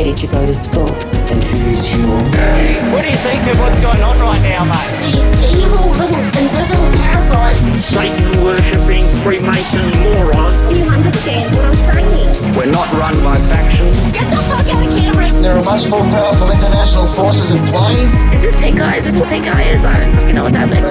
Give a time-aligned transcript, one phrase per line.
[0.00, 0.88] Where did you go to school?
[1.28, 2.08] And here's your
[2.88, 5.12] What do you think of what's going on right now, mate?
[5.12, 7.84] These evil little invisible parasites.
[7.84, 10.56] Satan worshipping Freemason morons.
[10.70, 12.56] Do you understand what I'm saying?
[12.56, 14.10] We're not run by factions.
[14.10, 15.30] Get the fuck out of the camera!
[15.42, 18.00] There are much more powerful international forces in play.
[18.34, 18.96] Is this pink eye?
[18.96, 19.84] Is this what pink eye is?
[19.84, 20.82] I don't fucking know what's happening.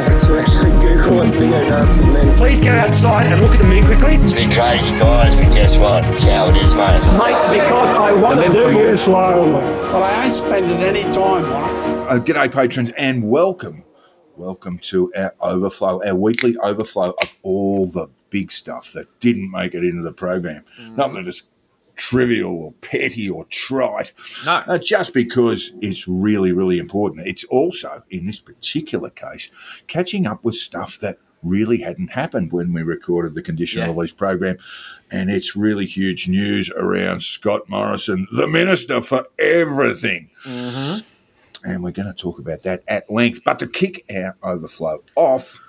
[1.09, 2.37] To actually Google it, neo-Nazi men.
[2.37, 4.15] Please go outside and look at the moon quickly.
[4.15, 6.05] It's been crazy, guys, but guess what?
[6.05, 6.99] It's how it is, mate.
[7.17, 9.07] Mate, because I want to do it.
[9.07, 12.09] Well, I ain't spending any time on it.
[12.09, 13.83] Uh, g'day, patrons, and welcome.
[14.35, 19.73] Welcome to our overflow, our weekly overflow of all the big stuff that didn't make
[19.73, 20.63] it into the program.
[20.95, 21.47] Not that it's
[21.99, 24.13] trivial or petty or trite.
[24.45, 24.63] No.
[24.67, 27.27] Uh, just because it's really, really important.
[27.27, 29.51] It's also, in this particular case,
[29.87, 33.93] catching up with stuff that really hadn't happened when we recorded the conditional Yeah.
[33.93, 34.57] release program.
[35.11, 40.29] And it's really huge news around Scott Morrison, the minister for everything.
[41.63, 43.41] And we're going to talk about that at length.
[43.43, 45.63] But to kick our overflow off,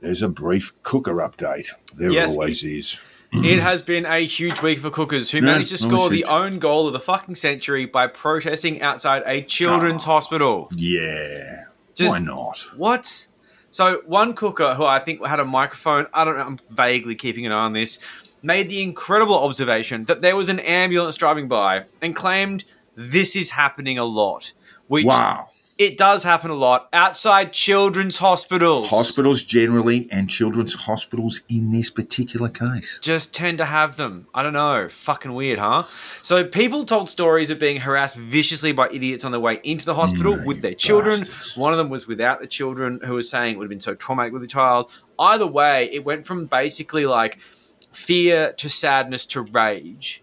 [0.00, 1.68] there's a brief cooker update.
[1.96, 2.32] There Yes.
[2.32, 2.98] always is.
[3.36, 6.58] It has been a huge week for Cookers, who Yeah, managed to score the own
[6.58, 10.06] goal of the fucking century by protesting outside a children's ah.
[10.06, 10.68] hospital.
[10.74, 11.64] Yeah.
[11.94, 12.64] Just- Why not?
[12.76, 13.26] What?
[13.70, 17.44] So one cooker who I think had a microphone, I don't know, I'm vaguely keeping
[17.44, 17.98] an eye on this,
[18.40, 23.50] made the incredible observation that there was an ambulance driving by and claimed this is
[23.50, 24.52] happening a lot.
[24.86, 25.48] Which Wow.
[25.76, 28.88] It does happen a lot outside children's hospitals.
[28.90, 32.98] Hospitals generally and children's hospitals in this particular case.
[33.02, 34.26] just tend to have them.
[34.32, 34.88] I don't know.
[34.88, 35.82] Fucking weird, huh?
[36.22, 39.94] So people told stories of being harassed viciously by idiots on their way into the
[39.94, 41.18] hospital No, with their children.
[41.20, 41.56] bastards.
[41.56, 43.94] One of them was without the children, who was saying it would have been so
[43.94, 44.90] traumatic with the child.
[45.18, 47.38] Either way, it went from basically like
[47.92, 50.22] fear to sadness to rage.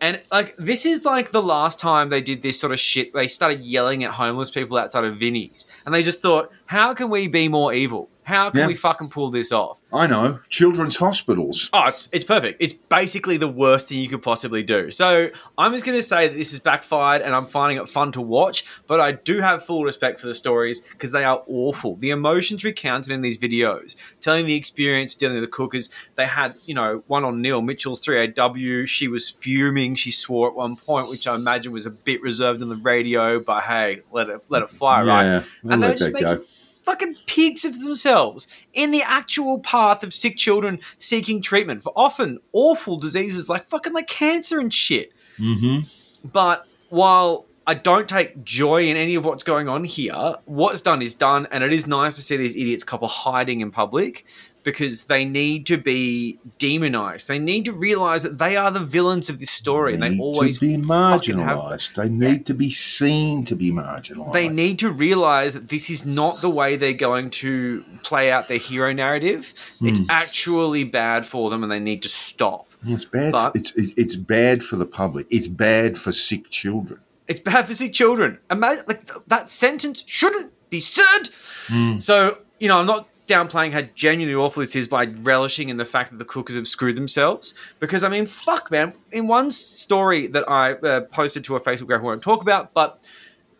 [0.00, 3.12] And like this is like the last time they did this sort of shit.
[3.12, 7.10] They started yelling at homeless people outside of Vinny's, and they just thought, "How can
[7.10, 8.08] we be more evil?
[8.30, 8.66] How can Yeah.
[8.68, 10.38] we fucking pull this off?" I know.
[10.48, 11.68] Children's hospitals.
[11.72, 12.56] Oh, it's, it's perfect.
[12.60, 14.90] It's basically the worst thing you could possibly do.
[14.90, 18.12] So I'm just going to say that this has backfired and I'm finding it fun
[18.12, 21.96] to watch, but I do have full respect for the stories because they are awful.
[21.96, 25.90] The emotions recounted in these videos, telling the experience dealing with the cookers.
[26.14, 28.86] They had, you know, one on Neil Mitchell's 3AW.
[28.86, 29.94] She was fuming.
[29.96, 33.40] She swore at one point, which I imagine was a bit reserved on the radio,
[33.40, 35.24] but hey, let it, let it fly, right?
[35.24, 36.44] Yeah, we'll and they were just making
[36.82, 42.38] fucking pigs of themselves in the actual path of sick children seeking treatment for often
[42.52, 45.12] awful diseases like fucking like cancer and shit.
[45.38, 45.86] Mm-hmm.
[46.28, 51.02] But while I don't take joy in any of what's going on here, what's done
[51.02, 54.26] is done, and it is nice to see these idiots couple hiding in public
[54.62, 57.28] because they need to be demonized.
[57.28, 60.20] They need to realize that they are the villains of this story, and they need
[60.20, 61.94] always to be have- marginalised.
[61.94, 64.32] They need to be seen to be marginalised.
[64.32, 68.48] they need to realize that this is not the way they're going to play out
[68.48, 69.54] their hero narrative.
[69.80, 70.06] It's hmm.
[70.08, 72.70] actually bad for them, and they need to stop.
[72.86, 73.32] It's bad.
[73.32, 75.26] But- it's it's bad for the public.
[75.30, 77.00] It's bad for sick children.
[77.28, 78.38] It's bad for sick children.
[78.50, 81.28] Imagine like that sentence shouldn't be said.
[81.68, 81.98] Hmm.
[81.98, 85.84] So you know, I'm not downplaying how genuinely awful this is by relishing in the
[85.84, 87.54] fact that the cookers have screwed themselves.
[87.78, 88.92] Because I mean, fuck, man.
[89.12, 92.74] In one story that I uh, posted to a Facebook group, I won't talk about,
[92.74, 93.08] but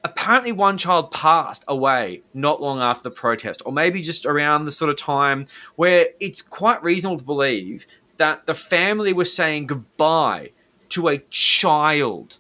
[0.02, 4.72] apparently one child passed away not long after the protest, or maybe just around the
[4.72, 7.86] sort of time where it's quite reasonable to believe
[8.16, 10.50] that the family was saying goodbye
[10.90, 12.38] to a child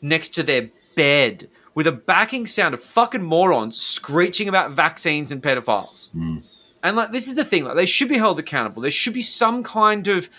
[0.00, 5.42] next to their bed with a backing sound of fucking morons screeching about vaccines and
[5.42, 6.10] pedophiles.
[6.82, 8.82] And like this is the thing, like they should be held accountable.
[8.82, 10.30] There should be some kind of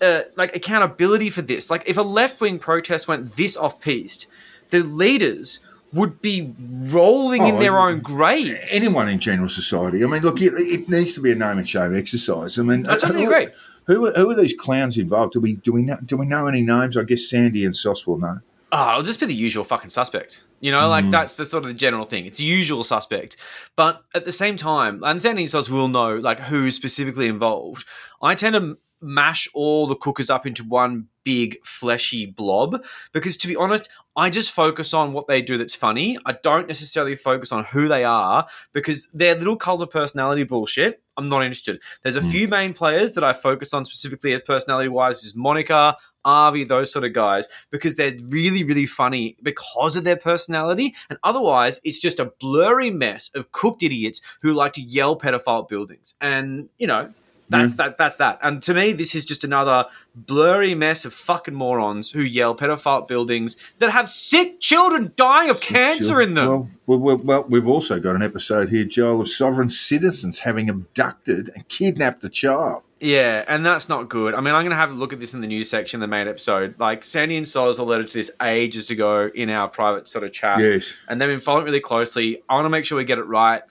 [0.00, 1.70] uh, like accountability for this.
[1.70, 4.26] Like if a left wing protest went this off piste,
[4.70, 5.60] the leaders
[5.92, 8.70] would be rolling in Oh, their own graves.
[8.72, 10.02] Anyone in general society.
[10.02, 12.58] I mean, look, it, it needs to be a name and shame exercise.
[12.58, 13.48] I mean, I totally who- agree.
[13.86, 15.32] Who are, who are these clowns involved?
[15.32, 16.96] Do we do we know do we know any names?
[16.96, 18.38] I guess Sandy and Sauce will know.
[18.74, 20.44] Oh, it'll just be the usual fucking suspect.
[20.60, 21.10] You know, like mm.
[21.10, 22.24] that's the sort of the general thing.
[22.24, 23.36] It's a usual suspect.
[23.76, 27.86] But at the same time, and understanding sauce will know like who's specifically involved.
[28.22, 33.48] I tend to mash all the cookers up into one big fleshy blob because to
[33.48, 36.16] be honest, I just focus on what they do that's funny.
[36.24, 41.02] I don't necessarily focus on who they are because their little cult of personality bullshit.
[41.16, 41.82] I'm not interested.
[42.02, 42.30] There's a mm.
[42.30, 47.04] few main players that I focus on specifically personality wise, is Monica, Avi, those sort
[47.04, 50.94] of guys, because they're really, really funny because of their personality.
[51.10, 55.68] And otherwise, it's just a blurry mess of cooked idiots who like to yell pedophile
[55.68, 56.14] buildings.
[56.20, 57.12] And, you know,
[57.48, 57.76] That's mm.
[57.76, 57.98] that.
[57.98, 58.38] That's that.
[58.42, 59.84] And to me, this is just another
[60.14, 65.60] blurry mess of fucking morons who yell pedophile buildings that have sick children dying of
[65.60, 66.46] cancer in them.
[66.46, 70.70] Well, well, well, well, we've also got an episode here, Joel, of sovereign citizens having
[70.70, 72.82] abducted and kidnapped a child.
[73.02, 74.32] Yeah, and that's not good.
[74.32, 76.06] I mean, I'm going to have a look at this in the news section, the
[76.06, 76.76] main episode.
[76.78, 80.60] Like, Sandy and Soz alerted to this ages ago in our private sort of chat.
[80.60, 80.94] Yes.
[81.08, 82.44] And they've been following it really closely.
[82.48, 83.62] I want to make sure we get it right.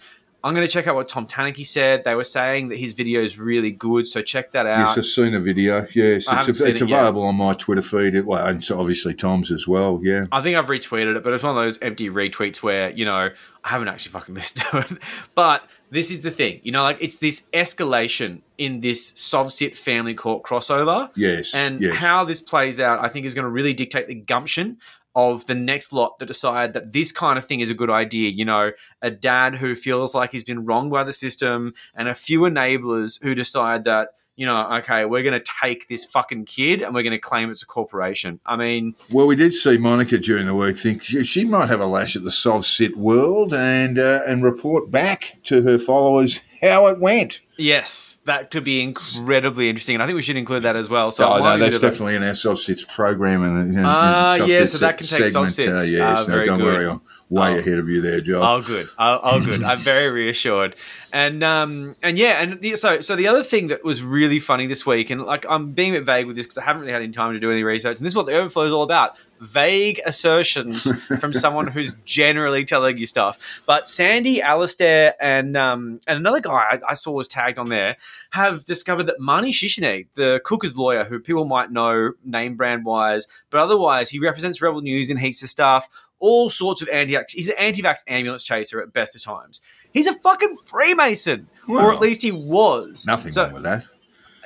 [0.43, 2.03] I'm going to check out what Tom Tanuki said.
[2.03, 4.79] They were saying that his video is really good, so check that out.
[4.79, 5.85] Yes, I've seen the video.
[5.93, 6.99] Yes, I it's, seen it's it yet.
[6.99, 8.15] available on my Twitter feed.
[8.15, 9.99] It, well, and so obviously Tom's as well.
[10.01, 10.25] Yeah.
[10.31, 13.29] I think I've retweeted it, but it's one of those empty retweets where, you know,
[13.63, 15.03] I haven't actually fucking listened to it.
[15.35, 20.15] But this is the thing, you know, like it's this escalation in this Sovcit family
[20.15, 21.11] court crossover.
[21.15, 21.53] Yes.
[21.53, 21.97] And yes.
[21.97, 24.77] how this plays out, I think, is going to really dictate the gumption
[25.15, 28.29] of the next lot that decide that this kind of thing is a good idea.
[28.29, 28.71] You know,
[29.01, 33.21] a dad who feels like he's been wronged by the system, and a few enablers
[33.21, 37.03] who decide that, you know, okay, we're going to take this fucking kid and we're
[37.03, 38.39] going to claim it's a corporation.
[38.45, 41.85] I mean, Well, we did see Monica during the week think she, might have a
[41.85, 46.87] lash at the Sov Cit world and uh, and report back to her followers how
[46.87, 47.41] it went.
[47.57, 51.11] Yes, that could be incredibly interesting, and I think we should include that as well.
[51.11, 53.43] So, oh, no, that's bit of a- definitely an our Sov Cits program.
[53.43, 55.67] And, and, Ah, and yeah, so that can take segment, Sits.
[55.69, 56.65] Uh, yes, no, don't good.
[56.65, 56.87] worry.
[56.89, 57.59] I'm way Oh.
[57.59, 58.43] ahead of you there, Joel.
[58.43, 58.87] Oh, good.
[58.99, 59.63] Oh, oh, good.
[59.63, 60.75] I'm very reassured.
[61.13, 64.65] And um, and yeah, and the, so so the other thing that was really funny
[64.65, 66.93] this week, and like I'm being a bit vague with this because I haven't really
[66.93, 68.83] had any time to do any research, and this is what the overflow is all
[68.83, 70.89] about: vague assertions
[71.19, 73.61] from someone who's generally telling you stuff.
[73.65, 77.97] But Sandy, Alistair, and um, and another guy I, I saw was tagged on there
[78.31, 83.27] have discovered that Mani Shishine, the Cooker's lawyer, who people might know name brand wise,
[83.49, 85.87] but otherwise he represents Rebel News in heaps of stuff
[86.21, 89.59] all sorts of anti he's an anti-vax ambulance chaser at best of times.
[89.91, 91.47] He's a fucking Freemason.
[91.67, 93.05] or at least he was.
[93.07, 93.83] Nothing So wrong with that.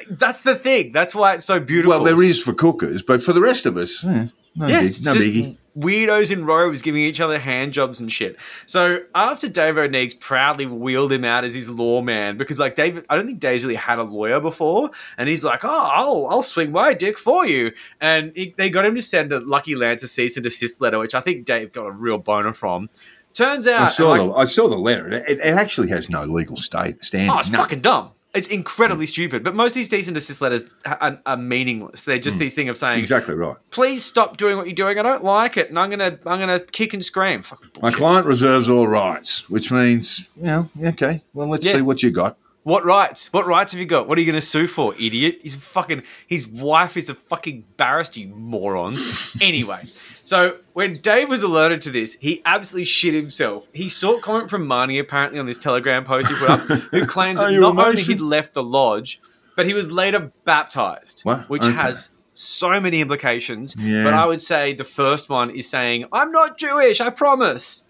[0.09, 0.92] that's the thing.
[0.94, 1.89] That's why it's so beautiful.
[1.97, 4.92] Well, there is for cookers, but for the rest of us, eh, no, Yeah, big,
[5.03, 5.57] no just biggie.
[5.77, 8.38] Weirdos in robes giving each other hand jobs and shit.
[8.66, 13.16] So after Dave Oneegs proudly wheeled him out as his lawman, because like David, I
[13.18, 16.72] don't think Dave's really had a lawyer before, and he's like, "Oh, I'll I'll swing
[16.72, 20.07] my dick for you," and he, they got him to send a Lucky Lance a
[20.07, 22.89] cease and desist letter, which I think Dave got a real boner from.
[23.33, 25.10] Turns out, I saw, and, like, the, I saw the letter.
[25.12, 27.31] It, it actually has no legal state standing.
[27.31, 27.57] Oh, it's No.
[27.57, 28.12] fucking dumb.
[28.36, 29.10] It's incredibly hmm.
[29.10, 29.44] stupid.
[29.44, 32.04] But most of these decent assist letters are, are meaningless.
[32.04, 32.42] They're just hmm.
[32.42, 33.00] these thing of saying.
[33.00, 33.58] Exactly right.
[33.72, 35.00] "Please stop doing what you're doing.
[35.00, 37.44] I don't like it, and I'm gonna I'm gonna kick and scream."
[37.82, 41.74] My client reserves all rights, which means, you know, okay, well, let's Yeah.
[41.74, 42.38] see what you got.
[42.66, 43.32] What rights?
[43.32, 44.08] What rights have you got?
[44.08, 45.38] What are you going to sue for, idiot?
[45.44, 46.02] He's fucking.
[46.26, 49.38] His wife is a fucking barrister, you morons.
[49.42, 49.84] anyway,
[50.24, 53.70] so when Dave was alerted to this, he absolutely shit himself.
[53.72, 57.40] He sought comment from Marnie apparently on this Telegram post he put up, who claims
[57.40, 59.20] that not only he'd left the lodge,
[59.56, 61.48] but he was later baptized, What?
[61.48, 61.72] which Okay.
[61.74, 63.76] has so many implications.
[63.78, 64.04] Yeah.
[64.04, 67.84] But I would say the first one is saying, "I'm not Jewish, I promise."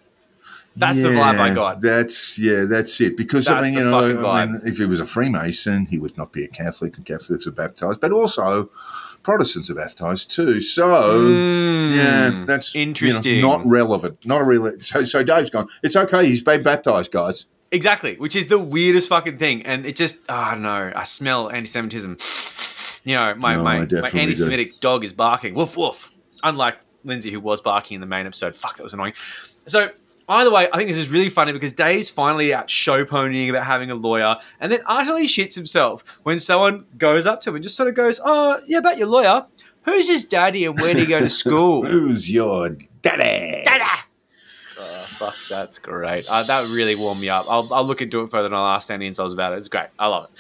[0.76, 1.80] That's the vibe I got.
[1.80, 3.16] That's yeah, that's it.
[3.16, 6.34] Because I mean, you know, I mean, if he was a Freemason, he would not
[6.34, 8.70] be a Catholic, and Catholics are baptized, but also
[9.24, 10.60] Protestants are baptized too.
[10.60, 11.94] So hmm.
[11.94, 13.42] yeah, that's you know, interesting.
[13.42, 14.26] not relevant.
[14.26, 14.80] Not a real.
[14.82, 15.70] So so Dave's gone.
[15.82, 16.26] It's okay.
[16.26, 17.46] He's been baptized, guys.
[17.72, 20.92] Exactly, which is the weirdest fucking thing, and it just oh, I don't know.
[20.96, 22.18] I smell anti-Semitism.
[23.04, 25.56] You know, my No, my, my anti-Semitic dog is barking.
[25.56, 26.14] Woof woof.
[26.44, 28.56] Unlike Lindsay, who was barking in the main episode.
[28.56, 29.14] Fuck, that was annoying.
[29.66, 29.90] So
[30.30, 33.66] either way, I think this is really funny because Dave's finally out show ponying about
[33.66, 37.64] having a lawyer, and then utterly shits himself when someone goes up to him and
[37.64, 39.46] just sort of goes, "Oh, yeah, about your lawyer.
[39.84, 42.70] Who's his daddy and where did he go to school?" Who's your
[43.02, 43.64] daddy?
[43.66, 43.84] Daddy!
[44.78, 46.26] Oh, fuck, that's great.
[46.30, 47.46] Uh, that really warmed me up.
[47.50, 49.58] I'll, I'll look into it further and I'll ask Sandy and Soz about it.
[49.58, 49.88] It's great.
[49.98, 50.32] I love it.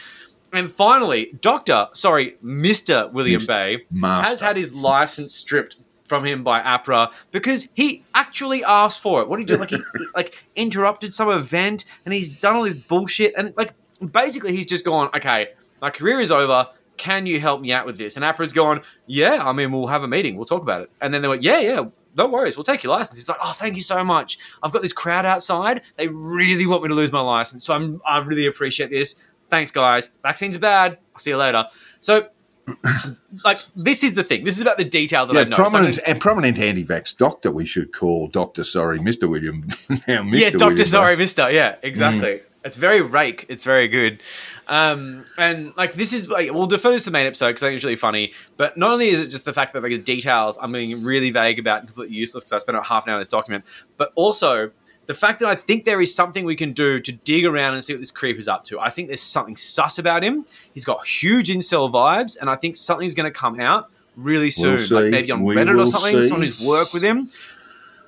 [0.51, 3.11] And finally, Doctor, sorry, Mr.
[3.11, 3.47] William Mr.
[3.47, 4.29] Bay Master.
[4.29, 9.27] has had his license stripped from him by AHPRA because he actually asked for it.
[9.27, 9.59] What did he do?
[9.59, 9.81] Like he
[10.15, 13.73] like interrupted some event and he's done all this bullshit and like
[14.11, 15.49] basically he's just gone, okay,
[15.81, 16.67] my career is over.
[16.97, 18.15] Can you help me out with this?
[18.15, 20.37] And AHPRA's gone, yeah, I mean, we'll have a meeting.
[20.37, 20.91] We'll talk about it.
[21.01, 21.85] And then they went, yeah, yeah,
[22.15, 22.55] no worries.
[22.55, 23.17] We'll take your license.
[23.17, 24.37] He's like, oh, thank you so much.
[24.63, 25.81] I've got this crowd outside.
[25.97, 27.65] They really want me to lose my license.
[27.65, 29.15] So I'm, I really appreciate this.
[29.49, 30.09] Thanks, guys.
[30.23, 30.97] Vaccines are bad.
[31.13, 31.65] I'll see you later.
[31.99, 32.29] So,
[33.43, 34.43] like, this is the thing.
[34.43, 35.57] This is about the detail that I Yeah, know.
[35.57, 37.51] I'm prominent and prominent anti-vax doctor.
[37.51, 38.63] We should call Doctor.
[38.63, 39.61] Sorry, Mister William.
[40.07, 40.39] now, Mr.
[40.39, 41.51] yeah, Doctor Sorry Mister.
[41.51, 42.35] Yeah, exactly.
[42.35, 42.41] Mm.
[42.63, 43.45] It's very rake.
[43.47, 44.21] It's very good.
[44.67, 47.67] Um, and like this is like we'll defer this to the main episode because I
[47.67, 48.33] think it's really funny.
[48.57, 51.29] But not only is it just the fact that like the details I'm being really
[51.29, 53.65] vague about and completely useless because I spent about half an hour on this document,
[53.97, 54.71] but also
[55.05, 57.83] the fact that I think there is something we can do to dig around and
[57.83, 58.79] see what this creep is up to.
[58.79, 60.45] I think there's something sus about him.
[60.73, 64.75] He's got huge incel vibes, and I think something's going to come out really soon.
[64.89, 65.03] We'll.
[65.03, 66.21] Like maybe on We Reddit or something.
[66.21, 66.27] see.
[66.27, 67.29] Someone who's worked with him.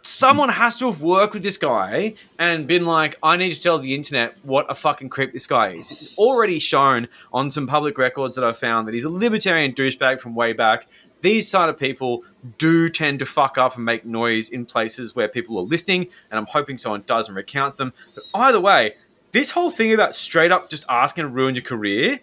[0.08, 3.78] Someone has to have worked with this guy and been like, I need to tell
[3.78, 5.92] the internet what a fucking creep this guy is.
[5.92, 10.22] It's already shown on some public records that I've found that he's a libertarian douchebag
[10.22, 10.88] from way back.
[11.20, 12.24] These side of people
[12.58, 16.40] do tend to fuck up and make noise in places where people are listening, and
[16.40, 17.92] I'm hoping someone does and recounts them.
[18.16, 18.96] But either way,
[19.34, 22.22] this whole thing about straight up just asking to ruin your career,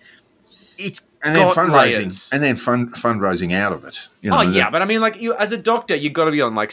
[0.79, 2.31] it's And then fundraising, layers.
[2.33, 4.09] and then fund, fundraising out of it.
[4.23, 6.25] You oh, know, oh yeah, but I mean, like you as a doctor, you've got
[6.25, 6.73] to be on like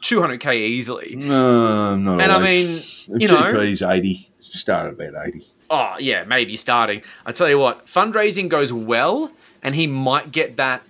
[0.00, 1.14] two hundred k easily.
[1.16, 3.08] no, not And I always.
[3.08, 4.30] mean, you know- GP's eighty.
[4.40, 5.44] Start at about eighty.
[5.70, 7.02] Oh yeah, maybe starting.
[7.26, 9.30] I tell you what, fundraising goes well,
[9.62, 10.82] and he might get that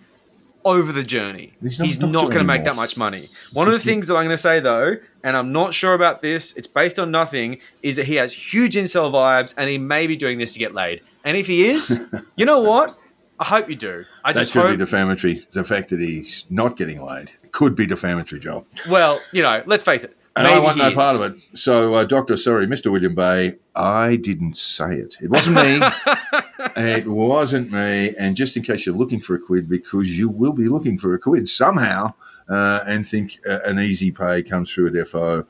[0.65, 1.53] over the journey.
[1.61, 3.29] He's He's not not, going to make that much money.
[3.53, 6.23] One of the things that I'm going to say though, and I'm not sure about
[6.23, 10.07] this, it's based on nothing, is that he has huge incel vibes, and he may
[10.07, 11.01] be doing this to get laid.
[11.25, 12.01] And if he is,
[12.37, 12.97] you know what?
[13.41, 14.05] I hope you do.
[14.25, 15.47] I That just could be defamatory.
[15.53, 18.67] The fact that he's not getting laid could be defamatory, Joel.
[18.89, 20.17] well, you know, let's face it.
[20.39, 20.95] And maybe I want no is.
[20.95, 21.43] part of it.
[21.59, 22.93] So, uh, Doctor, sorry, Mr.
[22.93, 25.17] William Bay, I didn't say it.
[25.21, 25.81] It wasn't me.
[26.77, 28.15] it wasn't me.
[28.17, 31.13] And just in case you're looking for a quid, because you will be looking for
[31.13, 32.15] a quid somehow,
[32.49, 35.45] uh, and think uh, an easy pay comes through a defo,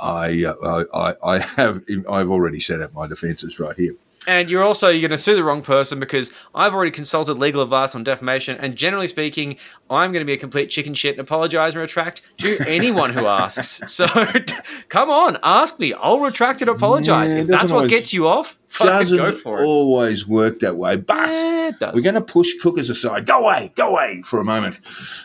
[0.00, 3.94] I, uh, I, I, I have, I've already set out my defences right here.
[4.26, 7.62] And you're also you're going to sue the wrong person because I've already consulted legal
[7.62, 9.56] advice on defamation, and generally speaking,
[9.88, 13.26] I'm going to be a complete chicken shit and apologise and retract to anyone who
[13.26, 13.90] asks.
[13.90, 14.06] So
[14.88, 15.94] come on, ask me.
[15.94, 17.32] I'll retract and apologise.
[17.32, 19.66] Yeah, if that's what gets you off, Doesn't go for it.
[19.66, 21.78] always work that way, but.
[21.78, 21.94] Does.
[21.94, 23.24] We're going to push cookers aside.
[23.26, 24.80] Go away, go away for a moment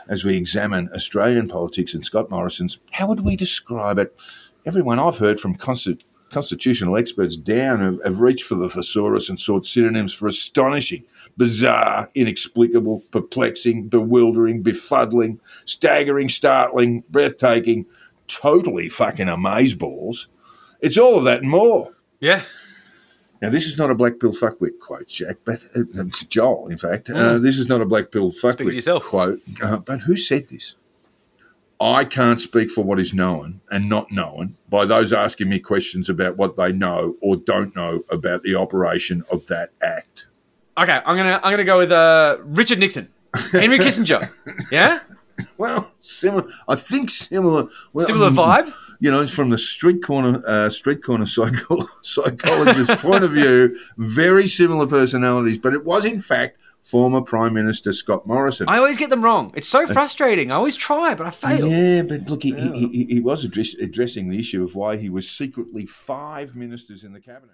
[0.08, 2.80] as we examine Australian politics and Scott Morrison's.
[2.92, 4.18] How would we describe it?
[4.66, 6.02] Everyone I've heard from consti-
[6.34, 11.06] constitutional experts down have, have reached for the thesaurus and sought synonyms for astonishing,
[11.38, 17.86] bizarre, inexplicable, perplexing, bewildering, befuddling, staggering, startling, breathtaking,
[18.28, 20.28] totally fucking amazeballs.
[20.82, 21.94] It's all of that and more.
[22.20, 22.42] yeah.
[23.42, 27.10] Now, this is not a black pill fuckwit quote, Jack, but uh, Joel, in fact,
[27.10, 29.42] uh, this is not a black pill fuckwit quote.
[29.62, 30.76] Uh, but who said this?
[31.80, 36.10] I can't speak for what is known and not known by those asking me questions
[36.10, 40.28] about what they know or don't know about the operation of that act.
[40.78, 43.10] Okay, I'm gonna I'm gonna go with uh, Richard Nixon,
[43.52, 44.30] Henry Kissinger.
[44.72, 45.00] Yeah,
[45.58, 46.48] Well, similar.
[46.68, 47.68] I think similar.
[47.92, 48.74] Well, similar um, vibe.
[49.00, 53.78] You know, it's from the street corner, uh, street corner psycho- psychologist's point of view,
[53.98, 55.58] very similar personalities.
[55.58, 58.68] But it was, in fact, former Prime Minister Scott Morrison.
[58.70, 59.52] I always get them wrong.
[59.56, 60.52] It's so frustrating.
[60.52, 61.68] I always try, but I fail.
[61.68, 65.10] Yeah, but look, he, he, he, he was address, addressing the issue of why he
[65.10, 67.52] was secretly five ministers in the cabinet.